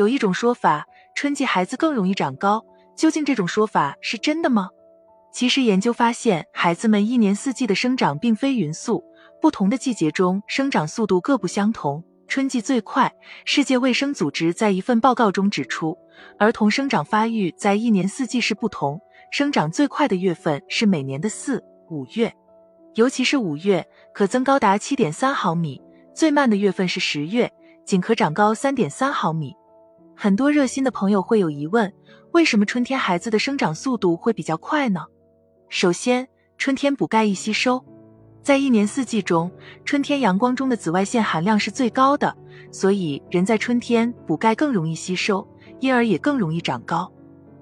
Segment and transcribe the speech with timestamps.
[0.00, 2.64] 有一种说法，春季孩子更容易长高，
[2.96, 4.70] 究竟这种说法是真的吗？
[5.30, 9.04] 其实研究发现，孩子们一年四季的生长并非匀速，
[9.42, 13.12] 不同的季节中生长速度各不相同，春季最快。
[13.44, 15.98] 世界卫生组织在一份报告中指出，
[16.38, 18.98] 儿童生长发育在一年四季是不同，
[19.30, 22.34] 生长最快的月份是每年的四五月，
[22.94, 25.78] 尤其是五月可增高达七点三毫米，
[26.14, 27.52] 最慢的月份是十月，
[27.84, 29.54] 仅可长高三点三毫米。
[30.22, 31.90] 很多热心的朋友会有疑问：
[32.32, 35.06] 为什么春天孩子的生长速度会比较快呢？
[35.70, 36.28] 首先，
[36.58, 37.82] 春天补钙易吸收，
[38.42, 39.50] 在一年四季中，
[39.82, 42.36] 春天阳光中的紫外线含量是最高的，
[42.70, 47.10] 所以人在春天补钙更容易吸收，因而也更容易长高。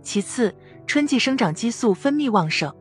[0.00, 0.54] 其次，
[0.86, 2.72] 春季生长激素分泌旺盛，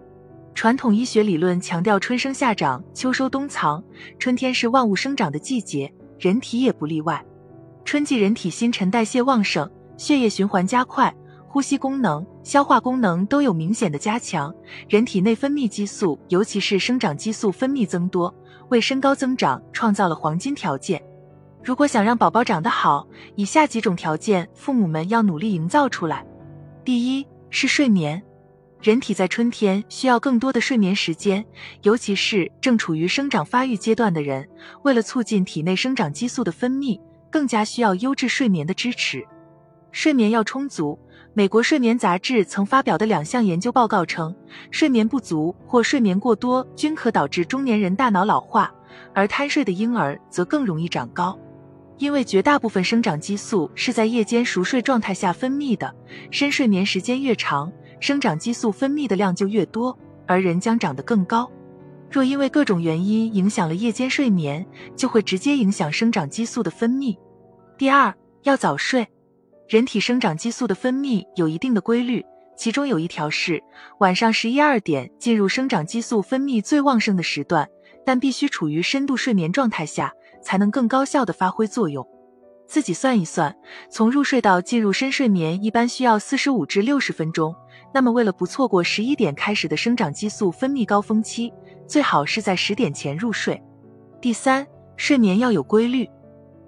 [0.53, 3.83] 传统医学理论强调春生夏长，秋收冬藏，
[4.19, 7.25] 春天是万物生长的季节，人体也不例外。
[7.85, 11.13] 春季人体新陈代谢旺盛，血液循环加快，
[11.47, 14.53] 呼吸功能、消化功能都有明显的加强，
[14.87, 18.33] 人体内分泌激素，尤其是生长激素分泌增多，
[18.69, 21.01] 为身高增长创造了黄金条件。
[21.61, 26.25] 如果想让宝宝长得好，以下几种条件，父母们要努力营造出来。
[26.83, 28.23] 第一是睡眠，
[28.81, 31.45] 人体在春天需要更多的睡眠时间，
[31.83, 34.49] 尤其是正处于生长发育阶段的人，
[34.83, 36.99] 为了促进体内生长激素的分泌。
[37.33, 39.25] 更加需要优质睡眠的支持，
[39.91, 40.99] 睡眠要充足。
[41.33, 44.35] 美国睡眠杂志曾发表的两项研究报告称，
[44.69, 48.71] 睡眠不足或睡眠过多均可导致中年人大脑老化，
[49.15, 51.35] 而贪睡的婴儿则更容易长高。
[51.97, 55.91] 因为绝大部分生长激素是在夜间熟睡状态下分泌的，
[56.29, 59.97] 深睡眠时间越长，生长激素分泌的量就越多，
[60.27, 61.49] 而人将长得更高。
[62.11, 64.63] 若因为各种原因影响了夜间睡眠，
[64.95, 67.17] 就会直接影响生长激素的分泌。
[67.83, 69.05] 第二，要早睡。
[69.67, 72.25] 人体生长激素的分泌有一定的规律，
[72.55, 73.61] 其中有一条是
[73.99, 77.67] 晚上十一二点进入生长激素分泌最旺盛的时段，
[78.05, 82.07] 但必须处于深度睡眠状态下，才能更高效的发挥作用。
[82.65, 83.53] 自己算一算，
[83.89, 87.53] 从入睡到进入深睡眠一般需要四十五至六十分钟。
[87.93, 91.51] 那么为了不错过十一点开始的生长激素分泌高峰期，
[91.85, 93.61] 最好是在十点前入睡。
[94.21, 94.65] 第三，
[94.95, 96.09] 睡眠要有规律。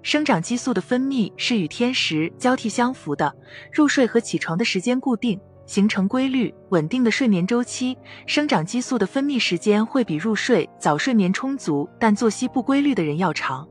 [0.06, 3.34] 生长激素的分泌是与天时交替相符的，
[3.72, 5.36] 入睡和起床的时间固定，
[5.66, 13.68] 形成规律稳定的睡眠周期，生长激素的分泌时间会比入睡早睡眠充足但作息不规律的人要长。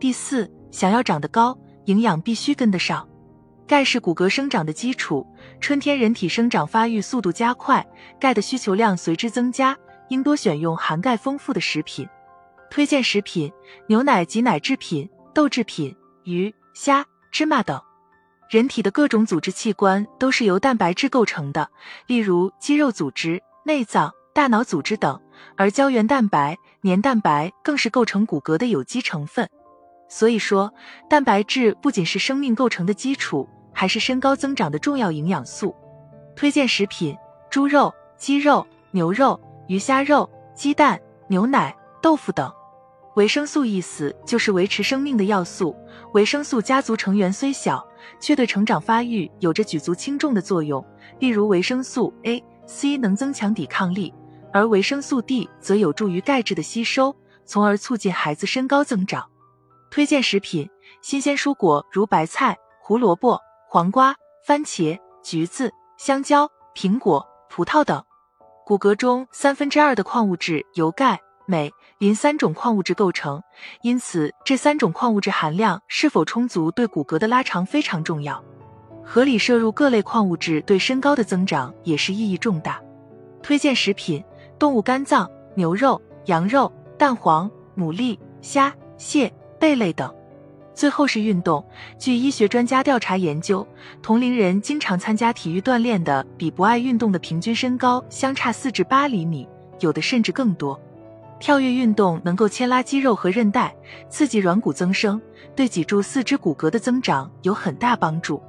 [0.00, 3.08] 第四，想要长得高，营养必须跟得上。
[3.64, 5.24] 钙是骨骼生长的基础，
[5.60, 7.86] 春天人体生长发育速度加快，
[8.18, 9.78] 钙的需求量随之增加，
[10.08, 12.08] 应多选用含钙丰富的食品。
[12.68, 13.52] 推荐食品：
[13.86, 15.08] 牛奶及奶制品。
[15.38, 15.94] 豆制品、
[16.24, 17.80] 鱼、虾、芝麻等，
[18.50, 21.70] 人体的各种组织器官都是由蛋白质构成的，
[22.08, 25.22] 例如肌肉组织、内脏、大脑组织等，
[25.56, 29.48] 而胶原蛋白、黏蛋白更是构成骨骼的有机成分。
[30.08, 30.74] 所以说，
[31.08, 35.72] 蛋白质不仅是生命构成的基础，还是身高增长的重要营养素。
[36.34, 37.16] 推荐食品：
[37.48, 41.72] 猪肉、鸡肉、牛肉、鱼虾肉、鸡蛋、牛奶、
[42.02, 42.52] 豆腐等。
[43.18, 45.74] 维生素意思就是维持生命的要素。
[46.14, 47.84] 维生素家族成员虽小，
[48.20, 50.84] 却对成长发育有着举足轻重的作用。
[51.18, 54.14] 例如，维生素 A、C 能增强抵抗力，
[54.52, 57.12] 而维生素 D 则有助于钙质的吸收，
[57.44, 59.28] 从而促进孩子身高增长。
[59.90, 60.70] 推荐食品：
[61.02, 64.14] 新鲜蔬果如白菜、胡萝卜、黄瓜、
[64.46, 68.00] 番茄、橘子、香蕉、苹果、葡萄等。
[68.64, 71.20] 骨骼中三分之二的矿物质由钙。
[71.48, 73.42] 镁、磷三种矿物质构成，
[73.80, 78.44] 因此这三种矿物质含量是否充足，对骨骼的拉长非常重要。
[79.02, 82.78] 合理摄入各类矿物质，对身高的增长也是意义重大。
[83.42, 84.22] 推荐食品：
[84.58, 90.14] 动物肝脏、牛肉、羊肉、蛋黄、牡蛎、虾、蟹、贝类等。
[90.74, 91.66] 最后是运动。
[91.98, 93.66] 据医学专家调查研究，
[94.02, 99.48] 同龄人经常参加体育锻炼的，比不爱运动的平均身高相差四至八厘米，
[99.80, 100.78] 有的甚至更多。
[101.40, 103.74] 跳跃运动能够牵拉肌肉和韧带，
[104.08, 105.20] 刺激软骨增生，
[105.54, 108.42] 对脊柱、四肢骨骼的增长有很大帮助。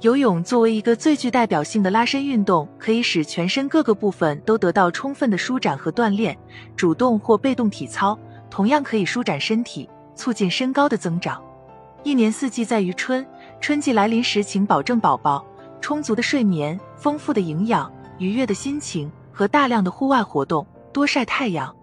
[0.00, 6.34] 游泳作为一个最具代表性的拉伸运动，可以使全身各个部分都得到充分的舒展和锻炼。
[6.74, 8.18] 主动或被动体操
[8.48, 11.42] 同样可以舒展身体，促进身高的增长。
[12.02, 13.26] 一年四季在于春，
[13.60, 15.44] 春季来临时，请保证宝宝
[15.82, 21.76] 充足的睡眠、丰富的营养、愉悦的心情和大量的户外活动，多晒太阳。